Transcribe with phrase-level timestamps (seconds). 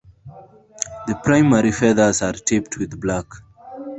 [1.05, 3.25] The primary feathers are tipped with black.